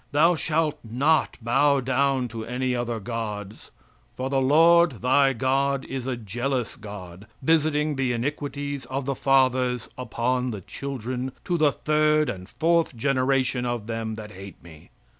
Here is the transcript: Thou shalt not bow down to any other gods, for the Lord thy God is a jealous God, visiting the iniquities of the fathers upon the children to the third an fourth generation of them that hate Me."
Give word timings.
Thou 0.11 0.33
shalt 0.33 0.79
not 0.83 1.37
bow 1.43 1.79
down 1.79 2.27
to 2.29 2.43
any 2.43 2.75
other 2.75 2.99
gods, 2.99 3.69
for 4.15 4.31
the 4.31 4.41
Lord 4.41 5.03
thy 5.03 5.31
God 5.31 5.85
is 5.85 6.07
a 6.07 6.17
jealous 6.17 6.75
God, 6.75 7.27
visiting 7.43 7.95
the 7.95 8.11
iniquities 8.11 8.85
of 8.85 9.05
the 9.05 9.13
fathers 9.13 9.89
upon 9.99 10.49
the 10.49 10.61
children 10.61 11.31
to 11.43 11.55
the 11.55 11.71
third 11.71 12.31
an 12.31 12.47
fourth 12.47 12.95
generation 12.97 13.63
of 13.63 13.85
them 13.85 14.15
that 14.15 14.31
hate 14.31 14.57
Me." 14.63 14.89